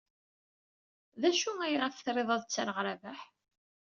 [1.21, 3.21] D acu ayɣef trid ad ttreɣ Rabaḥ?